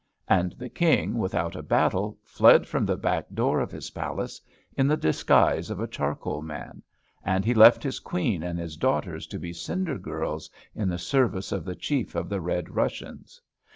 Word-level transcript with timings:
And 0.27 0.53
the 0.53 0.67
King, 0.67 1.19
without 1.19 1.55
a 1.55 1.61
battle, 1.61 2.17
fled 2.23 2.65
from 2.67 2.87
the 2.87 2.97
back 2.97 3.27
door 3.35 3.59
of 3.59 3.71
his 3.71 3.91
palace, 3.91 4.41
in 4.75 4.87
the 4.87 4.97
disguise 4.97 5.69
of 5.69 5.79
a 5.79 5.85
charcoal 5.87 6.41
man; 6.41 6.81
and 7.23 7.45
he 7.45 7.53
left 7.53 7.83
his 7.83 7.99
queen 7.99 8.41
and 8.41 8.57
his 8.57 8.75
daughters 8.77 9.27
to 9.27 9.37
be 9.37 9.53
cinder 9.53 9.99
girls 9.99 10.49
in 10.73 10.89
the 10.89 10.97
service 10.97 11.51
of 11.51 11.65
the 11.65 11.75
Chief 11.75 12.15
of 12.15 12.29
the 12.29 12.41
Red 12.41 12.73
Russians. 12.73 13.39